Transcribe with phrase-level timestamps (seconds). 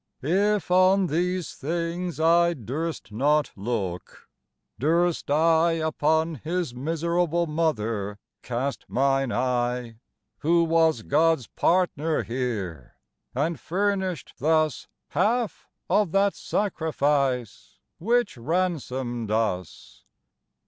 [0.23, 4.27] If on these things I durst not looke,
[4.79, 9.97] durst IUpon his miserable mother cast mine eye,
[10.39, 12.95] Who was Gods partner here,
[13.35, 20.03] and furnish'd thusHalfe of that Sacrifice, which ransom'd us?